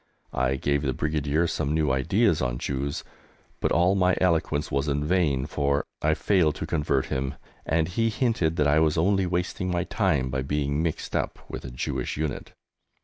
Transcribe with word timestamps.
I 0.33 0.55
gave 0.55 0.81
the 0.81 0.93
Brigadier 0.95 1.45
some 1.45 1.75
new 1.75 1.91
ideas 1.91 2.41
on 2.41 2.57
Jews, 2.57 3.03
but 3.59 3.71
all 3.71 3.93
my 3.93 4.17
eloquence 4.19 4.71
was 4.71 4.87
in 4.87 5.05
vain, 5.05 5.45
for 5.45 5.85
I 6.01 6.15
failed 6.15 6.55
to 6.55 6.65
convert 6.65 7.05
him, 7.13 7.35
and 7.67 7.87
he 7.87 8.09
hinted 8.09 8.55
that 8.55 8.67
I 8.67 8.79
was 8.79 8.97
only 8.97 9.27
wasting 9.27 9.69
my 9.69 9.83
time 9.83 10.31
by 10.31 10.41
being 10.41 10.81
mixed 10.81 11.15
up 11.15 11.37
with 11.47 11.63
a 11.65 11.69
Jewish 11.69 12.17
unit! 12.17 12.51